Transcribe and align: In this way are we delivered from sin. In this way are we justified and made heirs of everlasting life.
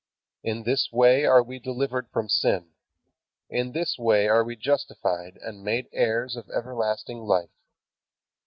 In 0.41 0.63
this 0.63 0.91
way 0.91 1.25
are 1.25 1.43
we 1.43 1.59
delivered 1.59 2.09
from 2.09 2.27
sin. 2.27 2.71
In 3.51 3.73
this 3.73 3.99
way 3.99 4.27
are 4.27 4.43
we 4.43 4.55
justified 4.55 5.37
and 5.39 5.61
made 5.63 5.89
heirs 5.93 6.35
of 6.35 6.49
everlasting 6.49 7.19
life. 7.19 7.51